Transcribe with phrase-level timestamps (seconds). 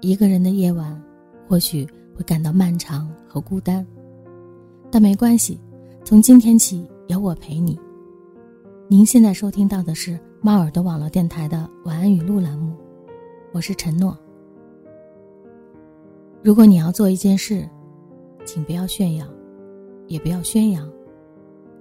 [0.00, 1.00] 一个人的夜晚，
[1.48, 1.84] 或许
[2.14, 3.84] 会感到漫长和孤单，
[4.92, 5.58] 但没关系，
[6.04, 7.78] 从今天起有我陪你。
[8.86, 12.76] 您现在收听到的是猫耳朵网络电台的晚安语录栏目，
[13.52, 14.16] 我是陈诺。
[16.42, 17.68] 如果你要做一件事，
[18.44, 19.26] 请不要炫耀，
[20.06, 20.88] 也不要宣扬，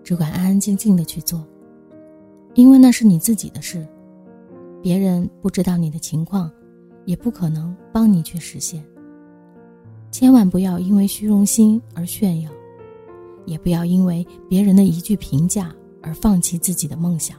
[0.03, 1.45] 只管安安静静的去做，
[2.55, 3.87] 因为那是你自己的事，
[4.81, 6.51] 别人不知道你的情况。
[7.07, 8.85] 也不可能帮你去实现。
[10.11, 12.51] 千万不要因为虚荣心而炫耀，
[13.45, 17.37] 也不要因为别人的一句评价而放弃自己的梦想。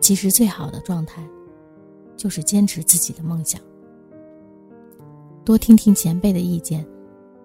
[0.00, 1.24] 其实最好的状态，
[2.16, 3.60] 就是坚持自己的梦想。
[5.44, 6.84] 多听听前辈的意见，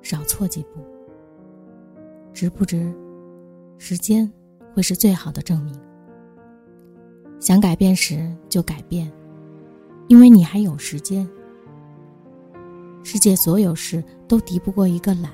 [0.01, 0.83] 少错几步。
[2.33, 2.91] 值不值？
[3.77, 4.31] 时间
[4.73, 5.79] 会是最好的证明。
[7.39, 9.11] 想改变时就改变。
[10.07, 11.27] 因为你还有时间，
[13.03, 15.31] 世界所有事都敌不过一个懒。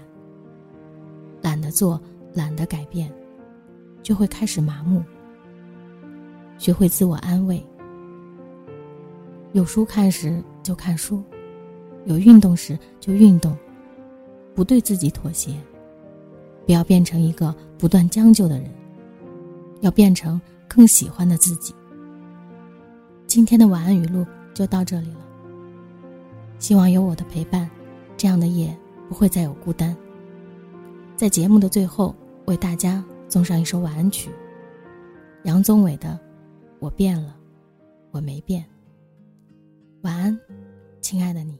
[1.42, 2.00] 懒得做，
[2.34, 3.12] 懒得改变，
[4.02, 5.04] 就会开始麻木。
[6.58, 7.66] 学会自我安慰，
[9.52, 11.22] 有书看时就看书，
[12.06, 13.58] 有运动时就运动，
[14.56, 15.54] 不对自己妥协，
[16.66, 18.72] 不要变成一个不断将就的人，
[19.82, 21.74] 要变成更喜欢的自己。
[23.28, 24.26] 今天的晚安语录。
[24.54, 25.20] 就到这里了。
[26.60, 27.70] 希望有我的陪伴，
[28.16, 28.78] 这样的夜
[29.10, 29.96] 不会再有孤单。
[31.16, 34.30] 在节目的最后，为大家送上一首晚安曲，
[35.44, 36.10] 杨宗纬的
[36.80, 37.36] 《我变了，
[38.12, 38.64] 我没变》。
[40.02, 40.40] 晚安，
[41.02, 41.60] 亲爱的你。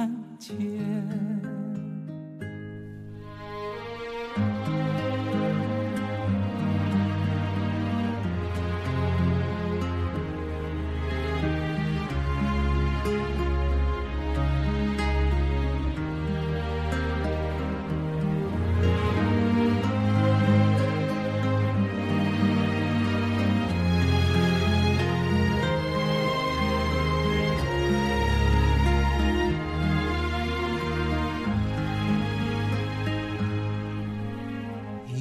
[0.00, 1.49] 看见。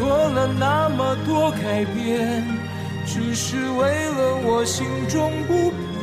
[0.00, 2.42] 做了那么多改变，
[3.04, 5.99] 只是为了我心中不变。